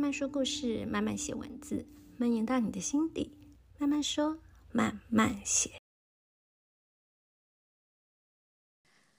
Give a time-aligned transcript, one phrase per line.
[0.00, 3.36] 慢慢说故事，慢慢写文字，蔓延到你的心底。
[3.76, 4.38] 慢慢说，
[4.72, 5.72] 慢慢写。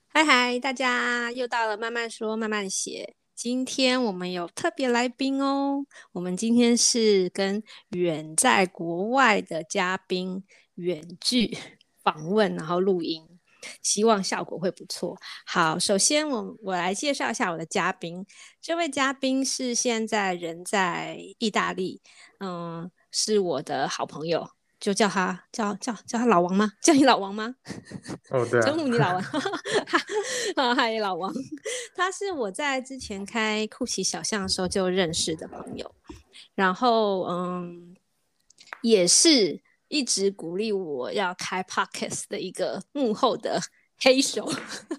[0.08, 3.16] 嗨嗨，大家又到了慢慢说慢慢写。
[3.36, 10.44] 今天我们有特别来宾哦，我们今天是跟远在国外的嘉宾
[10.74, 11.56] 远距
[12.02, 13.31] 访问，然后录音。
[13.82, 15.18] 希望效果会不错。
[15.46, 18.26] 好，首先我我来介绍一下我的嘉宾。
[18.62, 22.02] 这位嘉宾是现在人在意大利，
[22.40, 26.74] 嗯，是我的好朋友，就叫他叫叫叫他老王吗？
[26.82, 27.56] 叫你老王吗？
[28.30, 29.22] 哦，对、啊，称呼你老王。
[29.24, 31.34] 哈，嗨，老王，
[31.96, 35.94] 他是我在之前开酷奇小巷的时候就认识的朋友，
[36.56, 37.96] 然后嗯，
[38.82, 39.62] 也是。
[39.92, 43.60] 一直鼓励我要开 podcast 的一个幕后的
[44.00, 44.50] 黑手，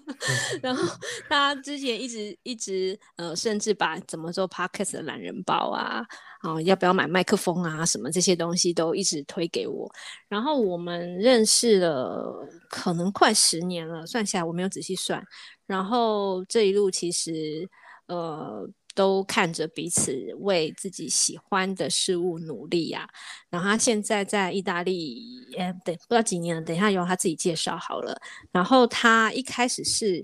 [0.61, 0.97] 然后
[1.27, 6.05] 他之前一直一直呃，甚至把怎么做 podcast 的懒人包啊，
[6.41, 9.91] 啊、呃，要不要买麦克风啊，什么这些东西都一直推给我。
[10.29, 15.25] 然后我们认识了可能快十年了，算下来我没有仔细算。
[15.65, 17.67] 然后这一路其实
[18.05, 18.69] 呃。
[18.95, 23.09] 都看着彼此为自己喜欢的事物努力呀、
[23.49, 26.61] 然后他现在在意大利，哎，对，不知道几年了。
[26.61, 28.21] 等一下由他自己介绍好了。
[28.51, 30.23] 然后他一开始是，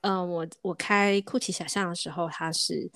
[0.00, 2.90] 嗯、呃，我我开酷奇小象的时候，他是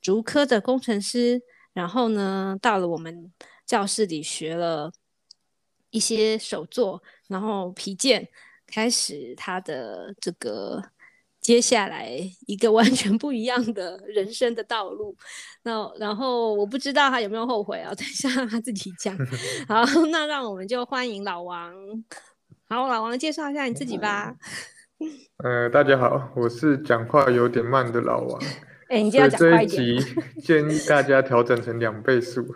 [0.00, 1.42] 竹科的工程师。
[1.72, 3.32] 然后呢，到了我们
[3.66, 4.92] 教室里学了
[5.90, 8.28] 一些手作，然后皮件，
[8.66, 10.91] 开始他的这个。
[11.42, 12.08] 接下来
[12.46, 15.14] 一个 完全不一样的人生的道路，
[15.64, 17.92] 那然后我不知道他有没有后悔啊？
[17.98, 19.14] 等一下让他自己讲。
[19.68, 21.74] 好，那让我们就欢迎老王。
[22.68, 24.34] 好，老王介绍一下你自己吧。
[25.38, 28.40] 呃，大家好，我是讲话有点慢的老王。
[28.88, 29.76] 哎、欸，你就要讲快一点。
[29.76, 32.46] 这一集建议大家调整成两倍速。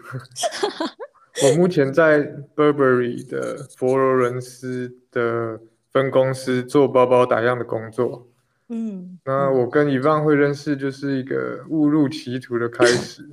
[1.42, 2.20] 我目前在
[2.54, 5.60] Burberry 的佛罗伦斯的
[5.92, 8.28] 分公司做包包打样的工作。
[8.68, 13.24] 嗯，那我跟伊万会认识，就是一个误入歧途的开始。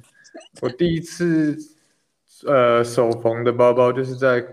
[0.62, 1.58] 我第一次
[2.46, 4.46] 呃手缝的包包，就是在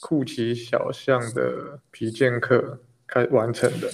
[0.00, 3.88] 酷奇小巷的皮件课开完成的。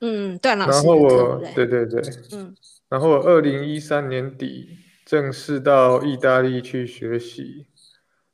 [0.00, 0.72] 嗯，段老师。
[0.72, 2.00] 然后我对对对，
[2.32, 2.54] 嗯，
[2.88, 4.68] 然后我二零一三年底
[5.04, 7.66] 正式到意大利去学习，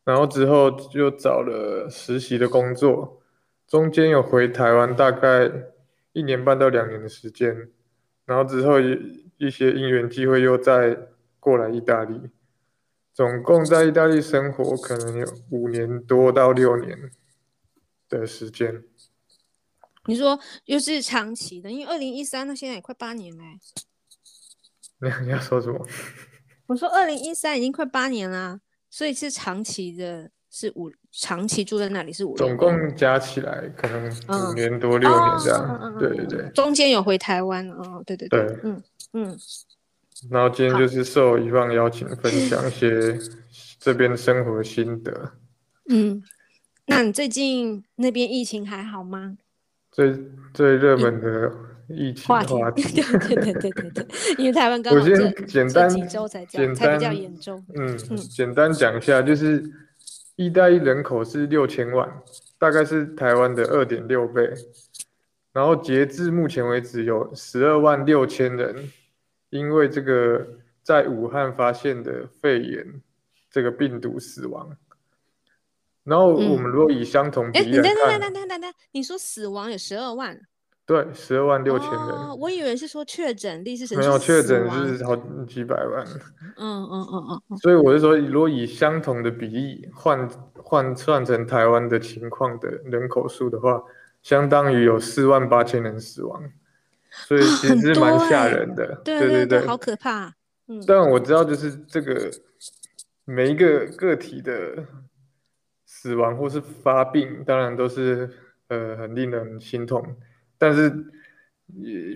[0.05, 3.23] 然后之后就找了实习的工作，
[3.67, 5.51] 中间有回台湾大概。
[6.13, 7.71] 一年半到两年的时间，
[8.25, 10.97] 然后之后一一些因缘机会又再
[11.41, 12.31] 过来意大利，
[13.13, 17.11] 总共在意大利生活可能有五年多到六年
[18.09, 18.85] 的时间。
[20.07, 23.45] 你说又是长期的，因为二零一三到现在也快八年嘞。
[25.01, 25.87] 你你要说什么？
[26.67, 30.31] 我说二零一三已经快八年了，所以是长期的。
[30.55, 36.47] 是五长期住在那里是五，总共加起来可能五年多六年这样，嗯、对对对。
[36.51, 38.83] 中间有回台湾哦，对对对，对嗯
[39.15, 39.39] 嗯。
[40.31, 43.19] 然后今天就是受伊万邀请，分享一些
[43.81, 45.33] 这边生活心得。
[45.89, 46.23] 嗯，
[46.87, 49.39] 那你最近那边疫情还好吗？
[49.91, 50.15] 最
[50.53, 51.51] 最热门的
[51.89, 59.65] 疫情话题，话 题对对对对因为台湾刚好这我先简单几周才简单才比较严重，嗯嗯，简单讲一下就是。
[60.43, 62.23] 意大利人口是六千万，
[62.59, 64.53] 大概是台湾的二点六倍。
[65.53, 68.91] 然后截至目前为止，有十二万六千人
[69.51, 70.47] 因为这个
[70.83, 73.01] 在武汉发现的肺炎
[73.51, 74.77] 这个病毒死亡。
[76.05, 80.41] 然后我们如果以相同比例来看，等等等等等等，你说死亡有十二万？
[80.85, 81.99] 对，十二万六千人。
[81.99, 85.15] 哦，我以为是说确诊率是没有确诊是好
[85.47, 86.05] 几百万。
[86.57, 87.57] 嗯嗯嗯嗯。
[87.59, 93.81] 所以我是说，如果以相同的比例换换算成台湾的情况的人口数的话，
[94.23, 96.43] 相当于有四万八千人死亡。
[97.11, 99.01] 所以其实蛮吓人的。
[99.05, 100.35] 对对对，好可怕。
[100.67, 100.83] 嗯。
[100.87, 102.29] 但我知道，就是这个
[103.25, 104.85] 每一个个体的
[105.87, 108.29] 死亡或是发病，当然都是
[108.67, 110.03] 呃很令人心痛。
[110.63, 110.93] 但是，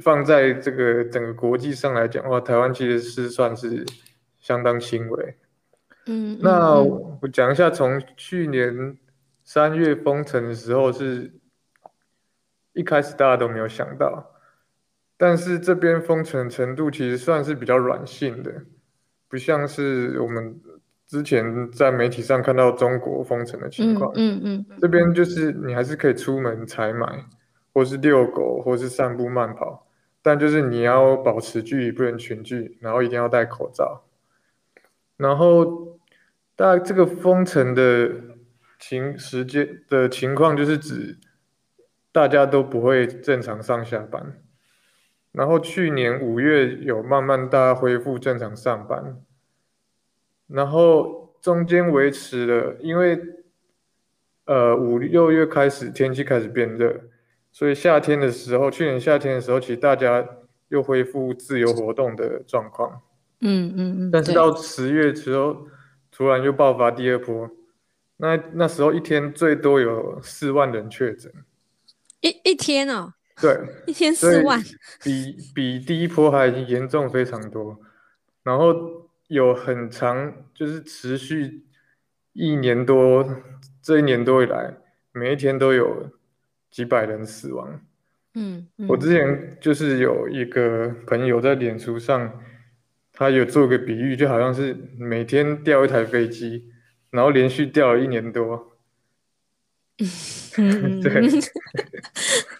[0.02, 3.84] 放在这个整个国际上来讲的话，台湾其实是算是
[4.38, 5.36] 相当轻微。
[6.06, 8.96] 嗯，那我讲一下，从去年
[9.42, 11.32] 三月封城的时候，是
[12.72, 14.30] 一开始大家都没有想到，
[15.16, 18.62] 但是这边封城程度其实算是比较软性的，
[19.28, 20.60] 不像是我们
[21.08, 24.12] 之前在媒体上看到中国封城的情况。
[24.14, 27.24] 嗯嗯，这边就是你还是可以出门采买。
[27.76, 29.86] 或是遛狗，或是散步慢跑，
[30.22, 34.06] 但就是你要保持距离，不能群聚，然后一定要戴口罩。
[35.18, 35.98] 然后
[36.54, 38.10] 大这个封城的
[38.78, 41.18] 情时间的情况，就是指
[42.12, 44.40] 大家都不会正常上下班。
[45.32, 49.22] 然后去年五月有慢慢大家恢复正常上班，
[50.46, 53.20] 然后中间维持了，因为
[54.46, 57.02] 呃五六月开始天气开始变热，
[57.56, 60.22] 所以夏天的时候，去年夏天的时候，其实大家
[60.68, 63.00] 又恢复自由活动的状况。
[63.40, 65.66] 嗯嗯嗯，但是到十月之后，
[66.12, 67.48] 突然又爆发第二波，
[68.18, 71.32] 那那时候一天最多有四万人确诊，
[72.20, 74.62] 一一天哦，对，一天四万，
[75.02, 77.80] 比比第一波还严重非常多，
[78.42, 81.64] 然后有很长，就是持续
[82.34, 83.26] 一年多，
[83.80, 84.76] 这一年多以来，
[85.12, 86.10] 每一天都有
[86.76, 87.80] 几百人死亡。
[88.34, 92.42] 嗯，嗯，我之前就是有一个朋友在脸书上。
[93.18, 96.66] 他有做个比喻，就好像是每天掉一台飞机，
[97.08, 98.76] 然后连续掉了一年多。
[100.58, 101.26] 嗯， 对。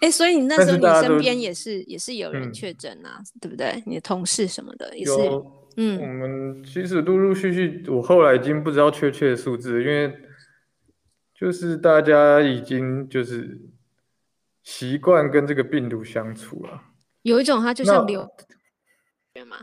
[0.01, 3.83] 哎、 欸，所以你那时候你身边也是也是有人确诊啊、嗯，对不对？
[3.85, 5.13] 你的同事什么的也是。
[5.77, 10.11] 嗯，我们其实陆陆续续，我后来已经不知道确切的数字，因为
[11.35, 13.61] 就是大家已经就是
[14.67, 16.83] 习惯跟这个病毒相处了。
[17.23, 18.29] 有一种，它就像流，
[19.33, 19.57] 对吗？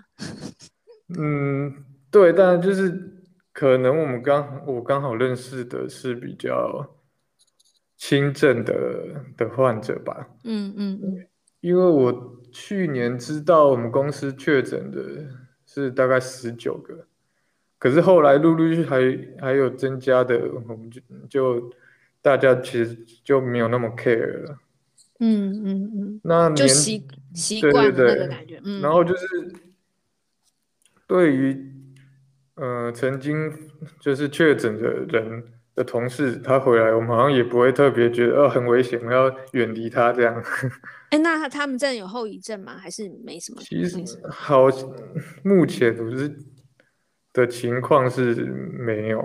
[1.20, 3.22] 嗯，对，但就是
[3.52, 6.96] 可能我们刚我刚好认识的是比较
[7.98, 10.30] 轻症的的患者吧。
[10.46, 11.28] 嗯嗯嗯，
[11.60, 15.28] 因为我去年知道我们公司确诊的
[15.66, 17.06] 是大概十九个，
[17.78, 19.00] 可是后来陆陆续续还
[19.40, 21.74] 还有增加的，我们就就
[22.22, 24.60] 大家其实就没有那么 care 了。
[25.26, 29.26] 嗯嗯嗯，那年就习习惯那个感觉，嗯，然后就是。
[31.06, 31.72] 对于，
[32.56, 33.52] 呃，曾经
[34.00, 35.44] 就是确诊的人
[35.76, 40.42] 的同事，他回来，我们好像也不会特别觉得，哦，很危险，我要远离他这样。
[41.12, 42.78] 哎，那他们真的有后遗症吗？
[42.78, 43.62] 还是没什么？
[43.62, 43.98] 其实
[44.30, 44.68] 好，
[45.44, 46.36] 目前不是
[47.34, 49.24] 的情况是没有。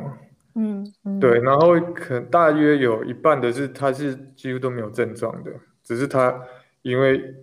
[0.56, 1.20] 嗯嗯。
[1.20, 5.52] 对，然后可大约有一半的是，他是几乎都没有症状的，
[5.88, 6.42] 只是他
[6.82, 7.34] 因为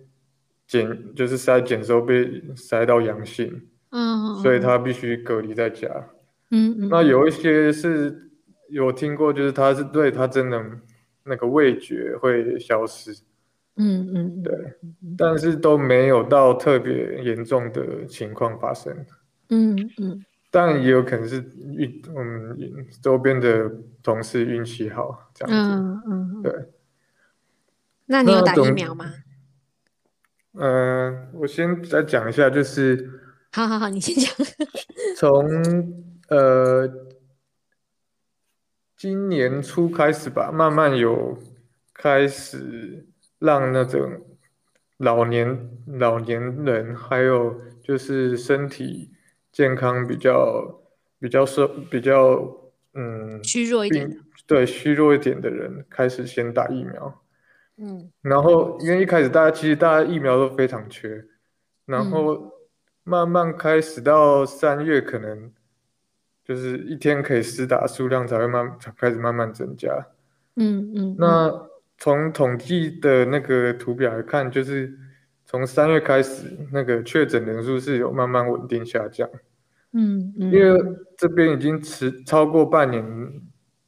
[0.68, 3.66] 检就是筛检时候被筛到阳性。
[3.90, 5.88] 嗯，所以他必须隔离在家。
[6.50, 6.88] 嗯嗯。
[6.88, 8.30] 那有一些是
[8.68, 10.62] 有听过，就是他是对他真的
[11.24, 13.12] 那个味觉会消失。
[13.76, 14.42] 嗯嗯。
[14.42, 14.54] 对，
[15.16, 18.94] 但是都没有到特别严重的情况发生。
[19.48, 20.24] 嗯嗯。
[20.50, 21.36] 但也有可能是
[21.76, 23.70] 运嗯周边的
[24.02, 25.74] 同事运气好这样子。
[25.74, 26.42] 嗯嗯。
[26.42, 26.52] 对。
[28.06, 29.12] 那你有打疫苗吗？
[30.54, 33.20] 嗯、呃，我先再讲一下，就是。
[33.52, 34.46] 好好好，你先讲。
[35.16, 35.44] 从
[36.28, 36.88] 呃
[38.96, 41.38] 今年初开始吧，慢慢有
[41.92, 43.06] 开始
[43.38, 44.24] 让那种
[44.98, 49.10] 老年老年人，还有就是身体
[49.52, 50.80] 健康比较
[51.18, 52.40] 比较瘦比较
[52.94, 57.22] 嗯虚弱一点，对虚弱一点的人开始先打疫苗。
[57.78, 61.24] 嗯，然后因为一开始大家其实大家疫苗都非常缺，
[61.84, 62.34] 然后。
[62.34, 62.52] 嗯
[63.08, 65.52] 慢慢开始到三月，可能
[66.44, 70.08] 就是一天可以施打数量才会慢才开始慢慢增加。
[70.56, 71.16] 嗯嗯。
[71.16, 74.92] 那从统计的那个图表来看，就是
[75.44, 79.30] 从三月开始，那个确诊人数是有慢慢稳定下降。
[79.92, 80.50] 嗯嗯。
[80.50, 80.76] 因为
[81.16, 83.04] 这边已经持超过半年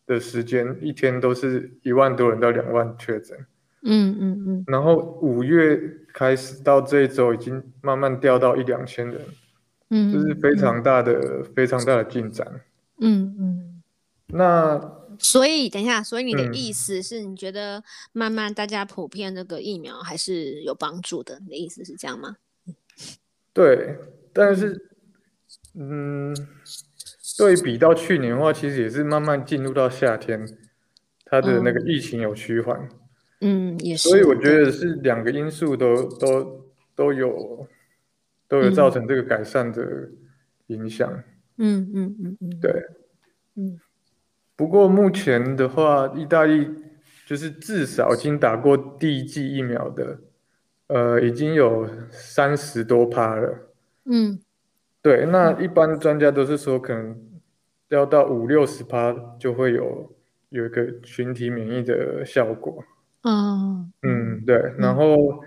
[0.07, 3.37] 的时间，一天都是一万多人到两万确诊。
[3.91, 5.81] 嗯嗯嗯，然后五月
[6.13, 9.25] 开始到这一周已经慢慢掉到一两千人，
[9.89, 12.47] 嗯，这、就是非常大的、嗯、非常大的进展。
[13.01, 13.83] 嗯嗯，
[14.27, 14.79] 那
[15.19, 21.41] 所以等一下，所以你的意思是你觉得慢慢大家普遍这个疫苗还是有帮助的？
[21.41, 22.37] 你的意思是这样吗？
[23.55, 23.97] 对，
[24.35, 24.91] 但是
[25.75, 26.37] 嗯，
[27.39, 30.47] 对比到去年的话，其实也是慢慢进入到夏天，
[31.25, 32.87] 它的那个疫情有趋缓。
[33.41, 34.09] 嗯嗯，也是。
[34.09, 36.65] 所以我觉得是两个因素都都
[36.95, 37.67] 都有
[38.49, 40.09] 都有造成这个改善的
[40.69, 41.11] 影响。
[41.57, 42.73] 嗯嗯嗯嗯，对，
[43.57, 43.81] 嗯。
[44.57, 46.69] 不过目前的话，意大利
[47.27, 50.19] 就是至少已经打过第一剂疫苗的，
[50.89, 53.73] 呃，已经有三十多趴了。
[54.05, 54.41] 嗯，
[55.01, 55.27] 对。
[55.27, 57.17] 那一般专家都是说，可能
[57.89, 60.13] 要到五六十趴就会有
[60.49, 62.83] 有一个群体免疫的效果。
[63.23, 65.43] 哦，嗯，对，然后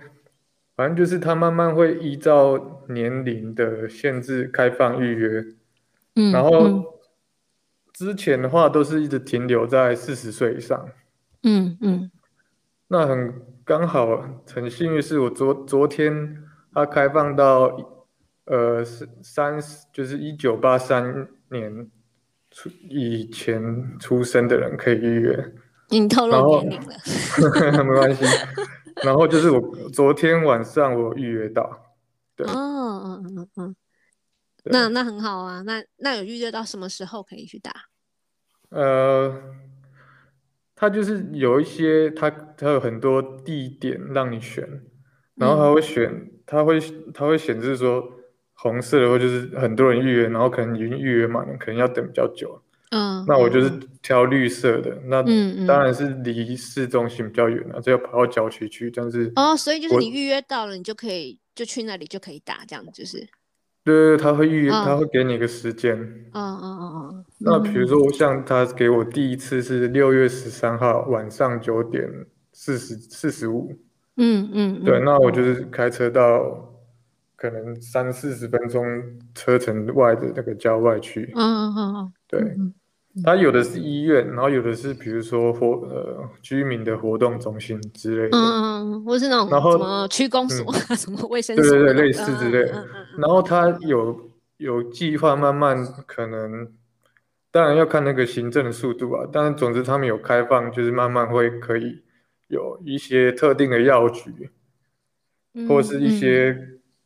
[0.76, 5.46] 反正就是他慢慢会依照年龄的限制开放预约，
[6.16, 7.02] 嗯，然后
[7.94, 10.90] 之前的话都是一直停留在四十岁以上。
[11.44, 12.12] 嗯嗯，
[12.90, 18.06] 那很刚好，很幸运是我昨昨天他开放到
[18.46, 19.60] 呃三
[19.94, 21.90] 就是一九八三年
[22.52, 25.54] 出以前出生的人可以预约。
[26.00, 26.96] 你透露年龄了，
[27.84, 28.26] 没关系。
[29.04, 31.96] 然后就是我昨天晚上我预约到，
[32.36, 33.76] 对，哦，嗯嗯嗯，
[34.66, 37.72] 那那很好啊，那那有预约到什么时候可以去打？
[38.70, 39.42] 呃，
[40.76, 44.68] 他就是有一些，他他有很多地点让你选，
[45.36, 46.80] 然后他会选，嗯、他会
[47.14, 48.04] 他会显示说
[48.54, 52.62] 红色的话就是很多人预约，然后可能已经预约满了，可能要等比较久。
[53.22, 55.22] 嗯，那我就是挑绿色的，那
[55.66, 63.28] 当然是离市中心比较远了，这、嗯、要跑到郊区去，但是哦，所以就是你预约到了，你就可以就去那里就可以打，这样子就是。
[63.84, 65.98] 对对对，他会预约，哦、他会给你一个时间。
[65.98, 67.26] 嗯嗯嗯嗯。
[67.40, 72.08] 那比如说，像他给我第一次是六月十三号晚上九点
[72.54, 73.76] 四十四十五。
[74.18, 74.84] 嗯嗯。
[74.84, 76.72] 对，那我就是开车到
[77.36, 78.86] 可能三四十分钟
[79.34, 81.34] 车程外的那个郊外去。
[81.36, 82.14] 嗯嗯嗯嗯。
[82.28, 82.40] 对。
[82.40, 82.74] 嗯
[83.26, 92.72] 它有的是医院，然后有的是比如说活呃居民的活动中心之类的，嗯嗯，或是那种什么区公所、嗯、 什么卫生所，对对对，类似之类的。
[92.72, 96.72] 嗯嗯嗯、然后它有有计划慢慢可能，
[97.52, 99.28] 当然要看那个行政的速度啊。
[99.30, 102.02] 但是总之他们有开放，就是慢慢会可以
[102.48, 104.50] 有一些特定的药局，
[105.54, 106.58] 嗯、或是一些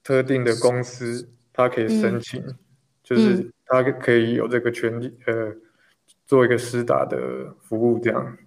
[0.04, 2.56] 特定的公司，它可以申请，嗯、
[3.04, 5.52] 就是它可以有这个权利，呃。
[6.26, 8.38] 做一个施打的服务，这样，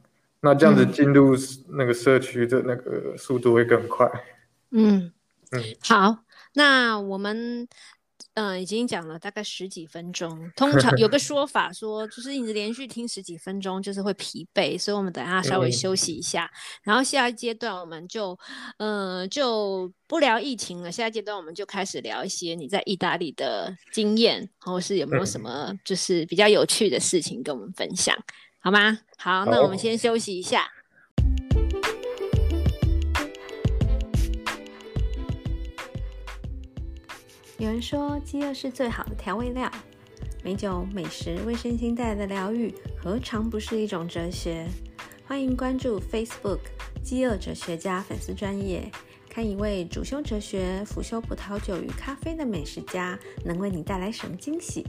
[0.40, 1.34] 那这样子进入
[1.70, 4.10] 那个社区的那个速度会更快。
[4.70, 5.12] 嗯
[5.50, 6.18] 嗯，好，
[6.54, 7.68] 那我们。
[8.34, 10.50] 嗯、呃，已经讲了大概十几分钟。
[10.56, 14.78] 通常有个 说法说，就是一直连续听十几分钟，就是会疲惫。
[14.78, 16.44] 所以，我们等一下稍微休息一下。
[16.44, 18.38] 嗯、然后下一阶段我们就，
[18.78, 20.90] 嗯、呃，就不聊疫情了。
[20.90, 28.16] 下一阶段我们就开始聊一些你在意大利的经验，或是有没有什么就是比较有趣的事情跟我们分享，
[28.60, 28.98] 好吗？
[29.16, 30.70] 好，那我们先休息一下。
[37.58, 39.68] 有人说，饥饿是最好的调味料。
[40.44, 44.64] 美酒、美食为身心带来的疗愈，何尝不是一种哲学？
[45.26, 46.60] 欢迎关注 Facebook“
[47.02, 48.88] 饥饿哲学家”粉丝专业，
[49.28, 54.86] 看一位主修哲学、辅修葡萄酒与咖啡的美食家，能为你带来什么惊喜？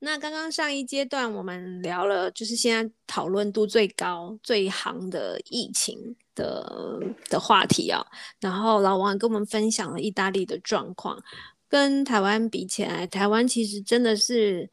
[0.00, 8.06] 那刚刚上一阶段我们聊了，就是现在讨论度最高、最夯的疫情的的话题啊。
[8.40, 11.20] 然后老王跟我们分享了意大利的状况，
[11.68, 14.70] 跟台湾比起来，台湾其实真的是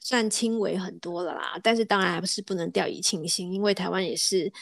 [0.00, 1.58] 算轻微很多了啦。
[1.62, 4.52] 但是当然还是不能掉以轻心，因为台湾也是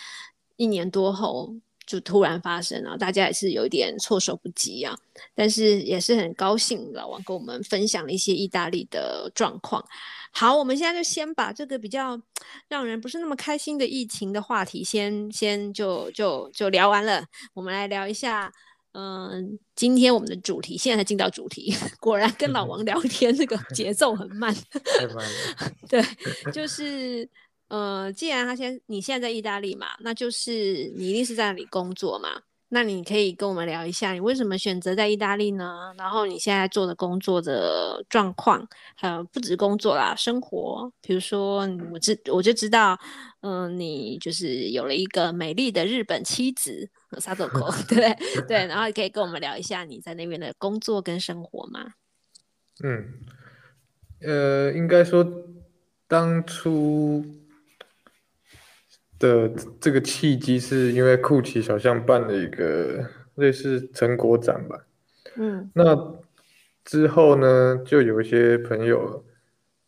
[0.57, 1.57] 一年多后。
[1.87, 4.97] 就突然发生啊，大家也是有点措手不及啊。
[5.35, 9.83] 但是也是很高兴，老王跟我们分享了一些意大利的状况。
[10.33, 12.21] 好，我们现在就先把这个比较
[12.69, 17.25] 让人不是那么开心的疫情的话题先先就就就聊完了。
[17.55, 18.53] 我们来聊一下，
[18.93, 19.43] 嗯、呃，
[19.75, 24.55] 今天我们的主题，现在才进到主题， 果然跟老王聊天这个节奏很慢，
[24.99, 25.73] 太慢了。
[25.89, 26.03] 对，
[26.53, 27.27] 就是。
[27.69, 32.43] 呃，既然他先你现在在意大利嘛，那就是你一定是在那里工作嘛。
[32.69, 35.95] 那你可以跟我们聊一下，你为什么选择在意大利呢？
[35.97, 42.99] 然后你现在做的工作的状况，还有不止工作啦，生活，比如说我知我就知道，
[43.43, 48.43] 嗯、呃，你就是有了一个美丽的日本妻子萨佐口， 对对？
[48.49, 51.93] 对，然后也可以跟我们聊一下你在那边的工作跟生活吗？
[52.83, 53.15] 嗯，
[54.23, 55.25] 呃，应该说
[56.09, 57.25] 当初。
[59.19, 64.85] 的这个契机是因为酷奇小象办了一个类似成果展吧，
[65.37, 66.15] 嗯，那
[66.85, 69.25] 之后呢，就有一些朋友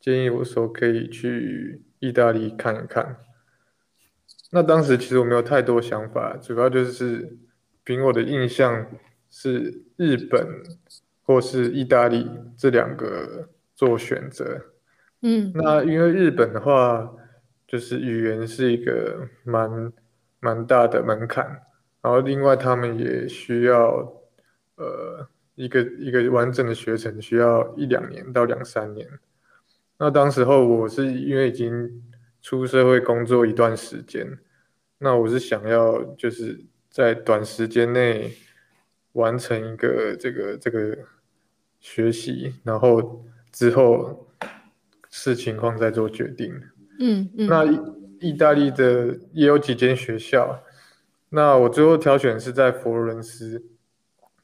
[0.01, 3.19] 建议我说可以去意大利看一看。
[4.51, 7.37] 那当时其实我没有太多想法，主要就是
[7.85, 8.87] 凭我的印象
[9.31, 10.47] 是日本
[11.23, 14.59] 或是意大利这两个做选择，
[15.21, 17.15] 嗯，那因为日本的话。
[17.69, 19.93] 就是语言是一个蛮
[20.41, 21.45] 蛮大的门槛，
[22.01, 24.11] 然后另外他们也需要
[24.77, 29.07] 呃一个一个完整的学程，需要一两年到两三年。
[29.99, 32.03] 那当时候我是因为已经
[32.41, 34.39] 出社会工作一段时间，
[34.97, 38.33] 那我是想要就是在短时间内
[39.13, 40.97] 完成一个这个这个
[41.81, 44.27] 学习，然后之后
[45.11, 46.55] 视情况再做决定。
[46.99, 47.47] 嗯嗯。
[47.47, 47.65] 那
[48.21, 50.63] 意大利的也有几间学校，
[51.29, 53.65] 那我最后挑选是在佛罗伦斯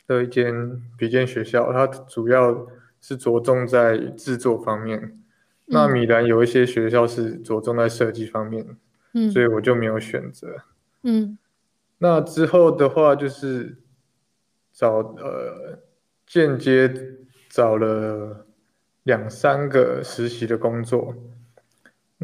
[0.07, 2.67] 的一间别间学校，它主要
[3.01, 5.01] 是着重在制作方面。
[5.01, 5.21] 嗯、
[5.67, 8.65] 那米兰有一些学校是着重在设计方面，
[9.15, 10.57] 嗯，所以我就没有选择。
[11.03, 11.37] 嗯，
[11.99, 13.77] 那之后的话就是
[14.73, 15.79] 找呃
[16.27, 16.93] 间接
[17.49, 18.47] 找了
[19.03, 21.15] 两三个实习的工作。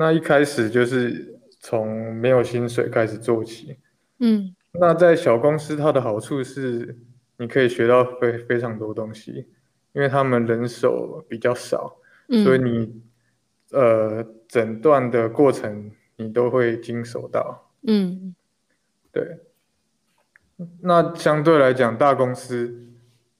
[0.00, 3.76] 那一开始就是从没有薪水开始做起。
[4.18, 6.96] 嗯，那在小公司，它的好处是。
[7.42, 9.48] 你可以学到非非常多东西，
[9.94, 11.96] 因为他们人手比较少，
[12.28, 13.00] 嗯、所以你
[13.70, 17.72] 呃诊断的过程你都会经手到。
[17.86, 18.34] 嗯，
[19.10, 19.38] 对。
[20.82, 22.90] 那相对来讲，大公司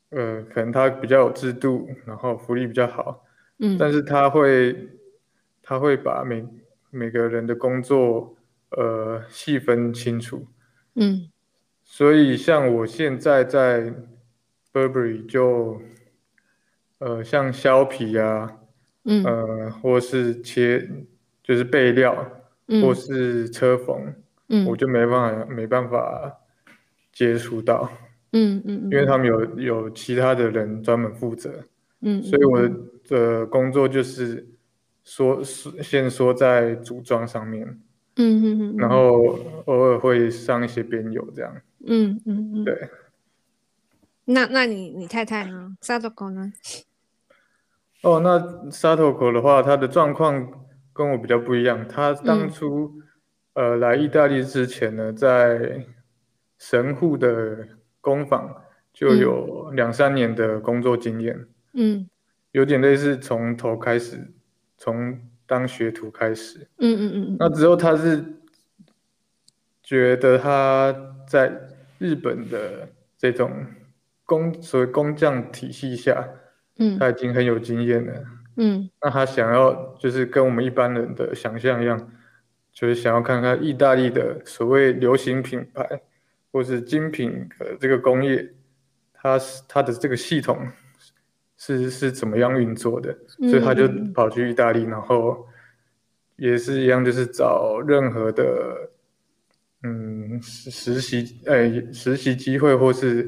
[0.09, 3.27] 呃可能它比较有制度，然后福利比较好。
[3.59, 4.89] 嗯，但是它会
[5.71, 6.45] 他会把每
[6.91, 8.35] 每个人的工作
[8.71, 10.45] 呃细分清楚。
[10.97, 11.31] 嗯。
[11.85, 13.93] 所以，像我现在在
[14.73, 15.81] Burberry 就，
[16.99, 18.53] 呃，像削皮啊，
[19.05, 20.89] 嗯，呃，或是切，
[21.43, 22.17] 就是备料，
[22.67, 24.13] 嗯，或是车缝，
[24.49, 26.37] 嗯，我就没办法，没办法
[27.13, 27.89] 接触到，
[28.33, 31.65] 嗯嗯，因为他们有有其他的人专门负责，
[32.03, 32.69] 嗯，所以我
[33.09, 34.47] 的工作就是
[35.05, 37.67] 说，先说在组装上面，
[38.17, 41.53] 嗯嗯嗯，然后偶尔会上一些边油这样。
[41.87, 42.89] 嗯嗯嗯，对。
[44.27, 45.77] 那那你你太太呢？
[45.81, 46.53] 沙头口呢？
[48.03, 51.87] 哦，那沙头口的话，他的状况跟我比较不一样。
[51.89, 52.93] 他当初、
[53.55, 55.85] 嗯、呃来意大利之前呢，在
[56.59, 57.67] 神户的
[58.01, 58.55] 工坊
[58.93, 61.47] 就有两三年的工作经验。
[61.73, 62.09] 嗯，
[62.53, 64.33] 有点类似从头开始，
[64.81, 65.17] 从
[65.47, 66.67] 当学徒开始。
[66.79, 67.37] 嗯嗯嗯。
[67.39, 68.25] 那之后他是
[69.81, 70.93] 觉得他
[71.29, 71.69] 在。
[72.01, 72.89] 日本的
[73.19, 73.53] 这种
[74.25, 76.27] 工所谓工匠体系下，
[76.79, 78.25] 嗯，他已经很有经验了，
[78.57, 82.11] 嗯，那他想要就是跟我们一般人的想象一样，
[82.73, 86.01] 就是想要看看意大利的所谓流行品牌
[86.51, 88.51] 或是精品的这个工业，
[89.13, 90.67] 它是它的这个系统
[91.61, 93.17] 是是怎么样运作的，
[93.49, 95.47] 所以他就跑去意大利，然后
[96.37, 98.91] 也是一样，就是找任何的。
[99.83, 103.23] 嗯，实实习，哎、欸，实习机会或是，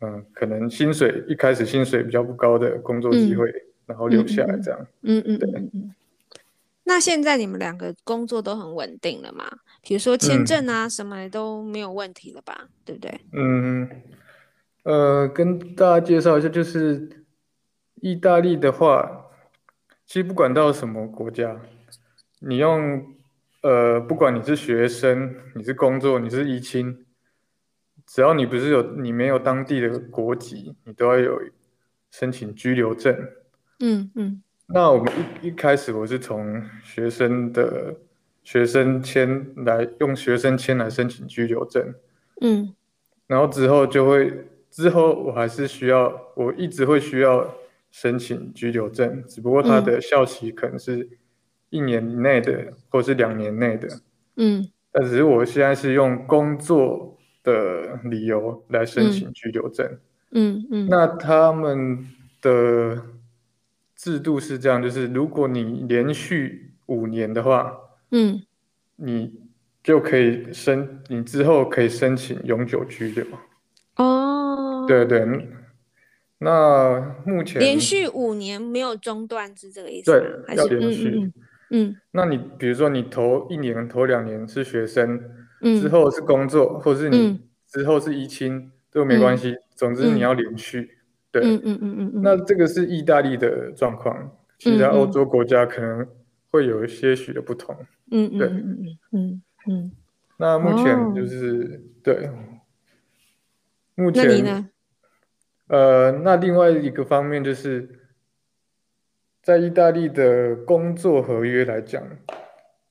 [0.00, 4.86] 嗯、呃，可能薪水一开始薪水比较不高的工作机会，嗯、然后留下来这样。
[5.04, 5.48] 嗯嗯，对。
[6.84, 9.50] 那现在你们两个工作都很稳定了吗？
[9.82, 12.54] 比如说签证啊什么的都没有问题了吧？
[12.60, 13.20] 嗯、对不对？
[13.32, 13.88] 嗯，
[14.82, 17.08] 呃，跟大家介绍一下，就是
[18.00, 19.26] 意大利的话，
[20.06, 21.60] 其实不管到什么国家，
[22.40, 23.14] 你用。
[23.62, 27.04] 呃，不管你是学生，你是工作，你是移亲，
[28.06, 31.38] 只要你不是有你没有当地的国籍，你都要有
[32.10, 33.14] 申请居留证。
[33.80, 34.42] 嗯嗯。
[34.68, 37.96] 那我们一一开始我是从学生的
[38.42, 41.94] 学生签来用学生签来申请居留证。
[42.40, 42.74] 嗯。
[43.26, 47.46] 然后之后就会之后我还是需要我一直会需要
[47.90, 51.08] 申请居留证，只不过它的效期可能是。
[51.72, 53.88] 一年以内的，或是两年内的，
[54.34, 59.86] 嗯，但只是我现在是用工作的理由来申请居留证，
[60.32, 62.04] 嗯嗯，嗯，那他们
[62.42, 63.00] 的
[63.94, 67.72] 制度是这样，就是如果你连续五年的话，
[68.10, 68.42] 嗯，
[68.96, 69.32] 你
[69.84, 73.24] 就可以申，你之后可以申请永久居留，
[73.94, 75.24] 哦，对对，
[76.42, 80.10] 那目前连续五年没有中断是这个意思？
[80.10, 81.08] 对，还是要连续。
[81.10, 81.32] 嗯嗯
[81.72, 85.22] 嗯，那你比如说你头一年、头两年是学生，
[85.60, 90.98] 嗯，之后是工作，或是你之后是依亲都没关系，总之你要连续，
[91.30, 96.04] 对，嗯嗯嗯嗯，那这个是意大利的状况，其他欧洲国家可能
[96.50, 97.76] 会有一些许的不同，
[98.10, 99.92] 嗯对，嗯嗯嗯嗯，
[100.38, 102.30] 那目前就是对，
[103.94, 104.68] 目前，那你呢？
[105.70, 107.96] 呃，那另外一个方面就是。
[109.42, 112.02] 在意大利的工作合约来讲，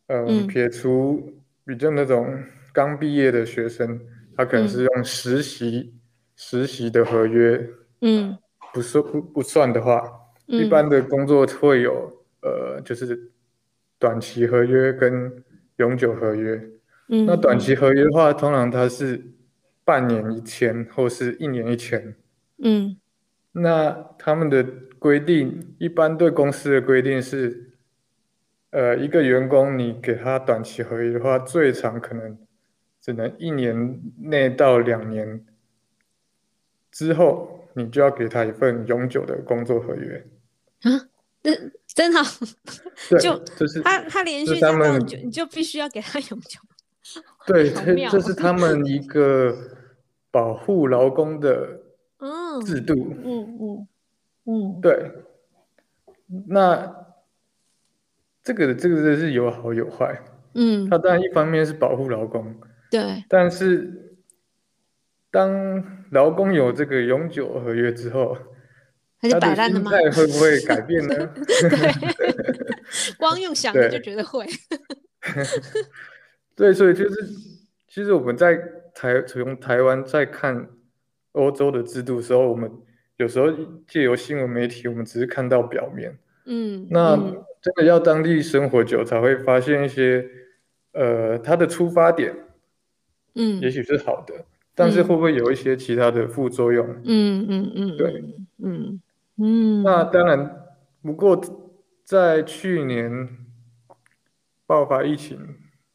[0.08, 1.32] 呃、嗯，撇除
[1.64, 4.02] 比较那种刚毕业的学生，
[4.36, 6.00] 他可能是用实习、嗯、
[6.36, 7.70] 实习的合约，
[8.02, 8.36] 嗯，
[8.74, 10.04] 不算不不算的话，
[10.48, 12.12] 嗯、一般的工作会有
[12.42, 13.32] 呃，就是
[14.00, 15.32] 短期合约跟
[15.78, 16.60] 永久合约。
[17.10, 19.24] 嗯，那短期合约的话，通常它是
[19.86, 22.16] 半年一签或是一年一签。
[22.62, 22.98] 嗯，
[23.54, 24.64] 那他们的
[24.98, 27.74] 规定，一般对公司的规定是，
[28.72, 32.38] 呃，一个员工你给他短期合约的话，最长可能
[33.02, 35.46] 只能一年内到两年
[36.92, 40.28] 之后，你就要给他一份永久的工作合约。
[40.82, 41.10] 啊，
[41.44, 41.52] 那
[41.88, 42.22] 真好，
[43.20, 46.60] 就就是他他连续他们就你就必须要给他永久。
[47.48, 49.58] 对，这 这是他们一个
[50.30, 51.80] 保护劳工的
[52.66, 53.14] 制度。
[53.24, 53.88] 嗯嗯
[54.46, 55.12] 嗯，嗯，对。
[56.48, 56.96] 那
[58.44, 60.20] 这个这个是有好有坏。
[60.54, 62.56] 嗯，它当然一方面是保护劳工，
[62.90, 63.24] 对。
[63.30, 64.18] 但是
[65.32, 68.36] 当劳工有这个永久合约之后，
[69.22, 69.92] 他就摆烂了吗？
[69.92, 71.16] 他的会不会改变呢？
[71.46, 71.94] 对，
[73.18, 74.46] 光用想的就觉得会。
[76.56, 77.28] 对，所以就是，
[77.88, 78.58] 其实我们在
[78.96, 80.68] 台从台湾在看
[81.34, 82.72] 欧洲的制度的时候，我们
[83.18, 83.48] 有时候
[83.88, 86.18] 借由新闻媒体，我们只是看到表面。
[86.46, 87.16] 嗯，那
[87.62, 90.26] 真的要当地生活久，才会发现一些，
[90.94, 92.36] 呃，它的出发点，
[93.36, 96.88] 嗯，也许是好的，嗯，但是会不会有一些其他的副作用？
[97.04, 98.24] 嗯嗯嗯，对，
[98.64, 99.02] 嗯
[99.38, 99.84] 嗯。
[99.84, 100.66] 那当然，
[101.02, 101.40] 不过
[102.04, 103.30] 在去年
[104.66, 105.40] 爆发疫情。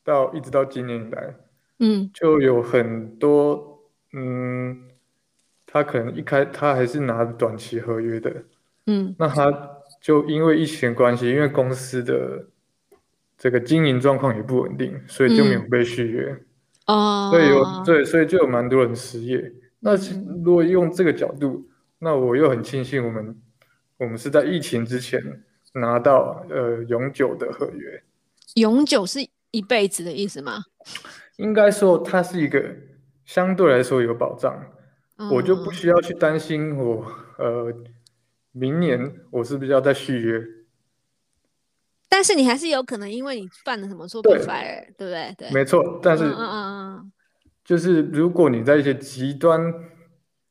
[0.06, 1.34] 到一直到今年以来，
[1.78, 3.80] 嗯，就有很多，
[4.12, 4.83] 嗯，
[5.74, 8.32] 他可能一开他还是拿短期合约的，
[8.86, 9.52] 嗯，那他
[10.00, 12.46] 就因为疫情关系，因为公司的
[13.36, 16.30] 这个经营状况也不稳定，所以就没有被续约，
[16.86, 19.52] 哦、嗯，所以有对，所以就有蛮多人失业。
[19.80, 19.96] 那
[20.44, 23.36] 如果用这个角度，那我又很庆幸我们
[23.98, 25.20] 我们是在疫情之前
[25.74, 28.02] 拿到呃永久的合约，
[28.54, 29.28] 永久是。
[29.54, 30.64] 一辈子的意思吗？
[31.36, 32.60] 应该说，它是一个
[33.24, 34.52] 相对来说有保障，
[35.16, 37.04] 嗯、我就不需要去担心我
[37.38, 37.72] 呃
[38.52, 40.42] 明年我是不是要再续约。
[42.08, 45.34] 但是你还是有可能因为你犯了什么错被 fire，对不对？
[45.36, 46.00] 对，没错。
[46.02, 47.12] 但是，嗯嗯嗯，
[47.64, 49.72] 就是如果你在一些极端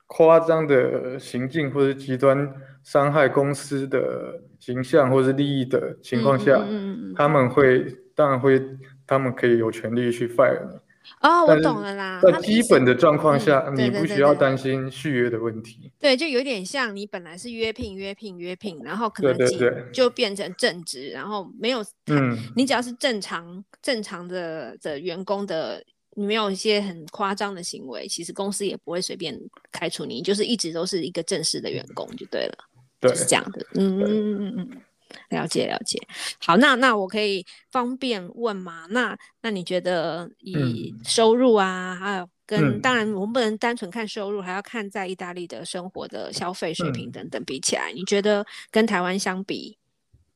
[0.07, 8.61] 夸张的行径或者极端伤害公司的形象或是利益的情况下，嗯嗯嗯嗯他们会当然会。
[9.05, 10.79] 他们可以有权利去 fire 你
[11.21, 12.21] 哦，我懂了啦。
[12.21, 15.91] 在基本的状况下，你不需要担心续约的问题。
[15.99, 25.83] 对，就有点像你本来是约聘、约聘、约聘，然后可能对对对就变成正职，然后没有嗯，你只要是正常正常的的员工的，
[26.15, 29.39] 你没有一些很夸张的行为，其实公司也不会随便
[29.71, 32.57] 开除你，就是一直都是一个正式的员工就对了，
[32.99, 33.65] 对，就是这样的。
[33.75, 34.81] 嗯嗯嗯嗯嗯。
[35.29, 35.99] 了解了解，
[36.39, 38.85] 好，那那我可以方便问吗？
[38.89, 49.77] 那那你觉得以收入啊，嗯、还有跟、嗯、当然我们不能单纯看收入，还要看在意大利的生活的消费水平等等比起来，嗯、你觉得跟台湾相比，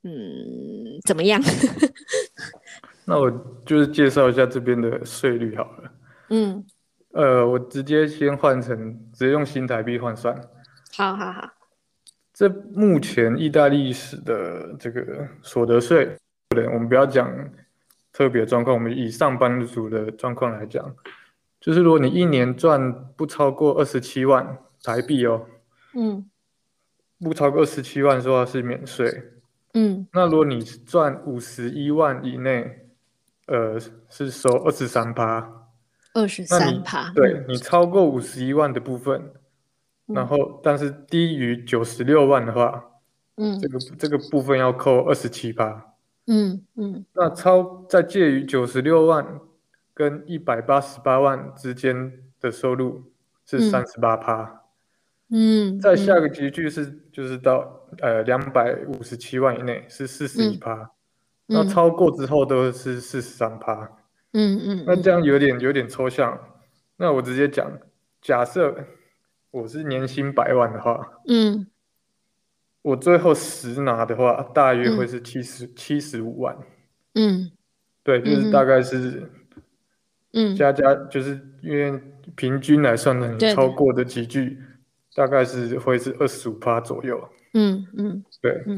[0.04, 1.42] 嗯，怎么样？
[3.06, 3.32] 那我
[3.66, 5.92] 就是介绍一下这边的税率好了。
[6.30, 6.66] 嗯，
[7.14, 8.78] 呃，我直接先换成
[9.14, 10.36] 直接用新台币换算。
[10.96, 11.57] 好好好。
[12.38, 16.16] 这目前意大利史的这个所得税，
[16.50, 17.28] 对，我们不要讲
[18.14, 20.96] 特别状况，我们以上班族的状况来讲，
[21.60, 25.48] 就是如果你一年赚不超过二十七万台币哦，
[25.96, 26.30] 嗯，
[27.20, 29.32] 不超过二十七万的话是免税，
[29.74, 32.86] 嗯，那如果你赚五十一万以内，
[33.48, 35.66] 呃，是收二十三趴，
[36.14, 39.34] 二十三趴，对，你超过五十一万的部分。
[40.08, 42.82] 然后，但是低于九十六万的话，
[43.36, 45.94] 嗯，这个这个部分要扣二十七趴，
[46.28, 49.42] 嗯嗯，那超在介于九十六万
[49.94, 53.12] 跟一百八十八万之间的收入
[53.46, 54.62] 是三十八趴，
[55.30, 60.92] 嗯，在下个级距是就是到呃两百五十七万以内是四十一趴，
[61.48, 63.92] 那超过之后都是四十三趴，
[64.32, 66.40] 嗯嗯，那这样有点有点抽象，
[66.96, 67.70] 那我直接讲，
[68.22, 68.74] 假设。
[69.58, 71.66] 我是年薪百万的话，嗯，
[72.84, 76.56] 我最后实拿的话，大约会是七十七十五万，
[77.16, 77.52] 嗯，
[78.04, 79.32] 对，就是大概是，
[80.34, 82.00] 嗯，加加就是因为
[82.36, 84.62] 平均来算呢，你超过的几句，
[85.16, 88.78] 大概是会是二十五趴左右，嗯嗯，对，嗯，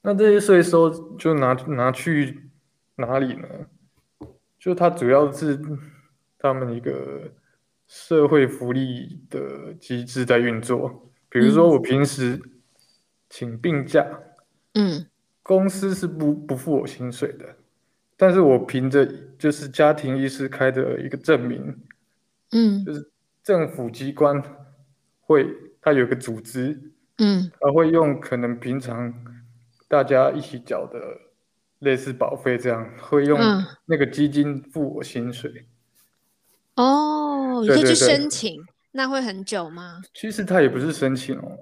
[0.00, 2.48] 那这些税收就拿拿去
[2.94, 3.46] 哪里呢？
[4.58, 5.60] 就它主要是
[6.38, 7.30] 他们一个。
[7.86, 12.40] 社会福利的机制在运作，比如说我平时
[13.30, 14.04] 请病假，
[14.74, 15.06] 嗯，
[15.42, 17.56] 公司是不不付我薪水的，
[18.16, 19.06] 但是我凭着
[19.38, 21.76] 就是家庭医师开的一个证明，
[22.50, 23.10] 嗯，就是
[23.42, 24.42] 政府机关
[25.20, 25.46] 会，
[25.80, 29.14] 它有个组织，嗯，它会用可能平常
[29.86, 30.98] 大家一起缴的
[31.78, 33.38] 类似保费这样，会用
[33.84, 35.66] 那个基金付我薪水。
[36.74, 37.15] 嗯、哦，
[37.62, 40.00] 你可以去申请，对对对，那会很久吗？
[40.14, 41.58] 其实它也不是申请哦，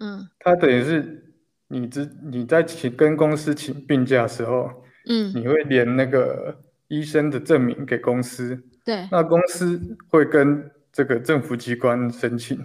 [0.00, 1.34] 嗯，它等于是
[1.68, 4.70] 你之你在请跟公司请病假的时候，
[5.08, 6.56] 嗯，你会连那个
[6.88, 12.58] 医生的证明给公司，对，那公司会跟这个政府机关申请。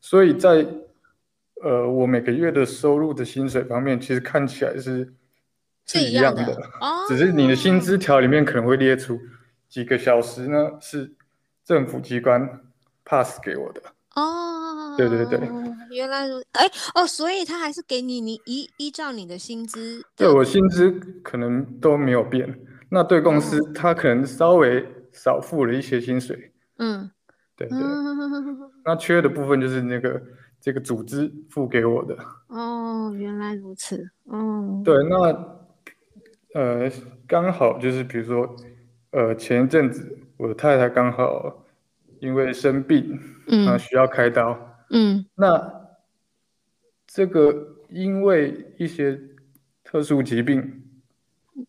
[0.00, 0.66] 所以在
[1.62, 5.14] 呃，我每个月的收入的薪水方面，其实看起来是
[5.86, 6.62] 是一样的，样的。
[6.80, 9.18] 哦，只是你的薪资条里面可能会列出
[9.68, 11.10] 几个小时呢是
[11.64, 12.60] 政府机关
[13.04, 13.82] pass 给我的
[14.14, 14.94] 哦。
[14.96, 15.40] 对对对，
[15.90, 20.90] 原来如哎哦，所以他还是给你你依依照你的薪资，对我薪资
[21.22, 27.10] 可能都没有变，那对公司他可能稍微少付了一些薪水，嗯。
[27.56, 27.78] 对对，
[28.84, 30.20] 那缺的部分就是那个
[30.60, 32.18] 这个组织付给我的。
[32.48, 34.10] 哦，原来如此。
[34.24, 36.90] 哦，对，那呃，
[37.28, 38.56] 刚好就是比如说，
[39.12, 41.64] 呃，前一阵子我的太太刚好
[42.20, 44.56] 因为生病，嗯，啊，需要开刀，
[44.90, 45.88] 嗯，那
[47.06, 49.20] 这个因为一些
[49.84, 50.82] 特殊疾病，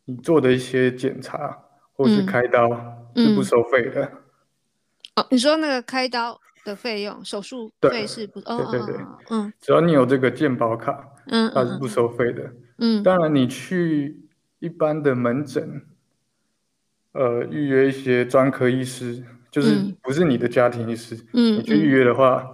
[0.06, 1.58] 你做的一些检查
[1.94, 2.70] 或是开刀
[3.16, 4.04] 是不收费的。
[4.04, 4.12] 嗯
[5.18, 8.42] 哦，你说那个开刀的费用，手术费是不？
[8.42, 8.96] 对对对，
[9.30, 12.52] 嗯，只要你有这个健保卡，嗯，它是不收费的。
[12.80, 14.28] 嗯，当然你去
[14.60, 15.82] 一般的门诊，
[17.16, 22.48] 呃，预约一些专科医师，就是不是你的家庭医师，嗯，你去预约的话，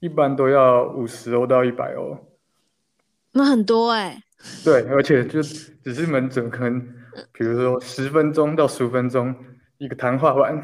[0.00, 2.16] 一般都要五十欧到一百欧，
[3.32, 4.22] 那很多哎。
[4.64, 6.80] 对，而且就只是门诊，可能
[7.32, 9.34] 比如说十分钟到十五分钟
[9.78, 10.62] 一个谈话完。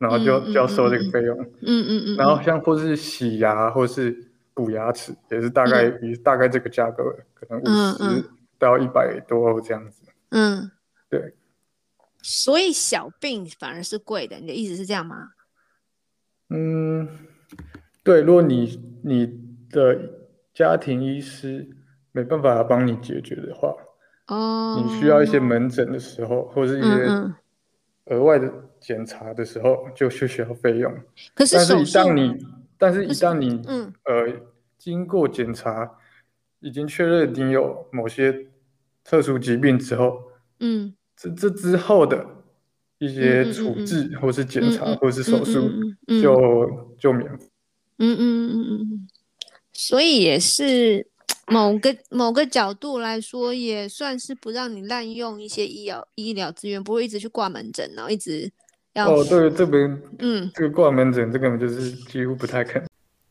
[0.00, 4.16] 然后就就要收这个费用，嗯嗯嗯，嗯，然后像或是洗牙或是
[4.54, 5.90] 补牙齿，也是大概
[6.22, 7.02] 大概这个价格，
[7.34, 7.66] 可能五
[7.98, 8.24] 十
[8.60, 10.70] 到一百多这样子，嗯，
[11.10, 11.34] 对。
[12.22, 15.32] 所以小病反而是贵的，你的意思是这样吗？
[16.50, 17.08] 嗯，
[18.02, 18.22] 对。
[18.22, 19.98] 如果你你的
[20.54, 21.68] 家庭医师
[22.12, 23.74] 没办法帮你解决的话，
[24.28, 27.32] 哦，你需要一些门诊的时候，或是一些
[28.06, 28.52] 额外的。
[28.80, 30.88] 检查的时候就需需要费用，
[31.34, 32.46] 可是，但是一旦你，
[32.78, 34.32] 但是一旦你，嗯，呃，
[34.78, 35.98] 经过检查，
[36.60, 38.46] 已经确认你有某些
[39.02, 40.22] 特殊疾病之后，
[40.60, 42.24] 嗯，这这之后的
[42.98, 45.70] 一些处置或是检查或是手术
[46.22, 47.46] 就就免费，
[47.98, 49.08] 嗯嗯嗯嗯嗯，
[49.72, 51.06] 所以也是。
[51.50, 58.52] 某个某个角度来说，也算是不让你滥用一些医疗医疗资源，不会一直去挂门诊，然后一直
[58.92, 62.86] 要哦，对，这边嗯，这个挂门诊，这个就是几乎不太可能。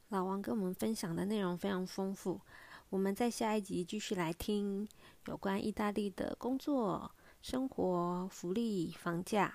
[0.10, 2.41] 老王跟我们分享的内容非常丰富，
[2.89, 4.88] 我们在下一集继续来听
[5.28, 9.54] 有关意大利的工作、生活、福利、房价，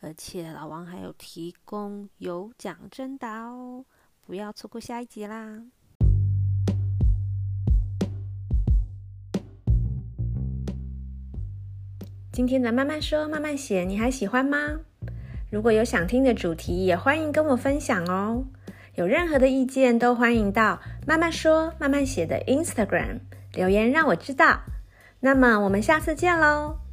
[0.00, 3.84] 而且老王还有提供有奖征答哦，
[4.26, 5.62] 不要错过下一集啦。
[12.32, 14.80] 今天的慢慢说慢慢写，你还喜欢吗？
[15.50, 18.44] 如果有想听的主题，也欢迎跟我分享哦。
[18.94, 23.20] 有任何的意见，都欢迎到慢慢说慢慢写的 Instagram
[23.54, 24.60] 留言让我知道。
[25.20, 26.87] 那么我们下次见喽。